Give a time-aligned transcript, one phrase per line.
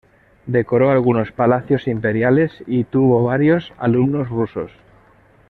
[0.47, 4.71] Decoró algunos palacios imperiales y tuvo varios alumnos rusos.